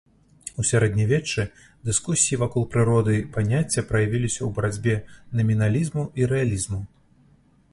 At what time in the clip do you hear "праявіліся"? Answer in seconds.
3.91-4.41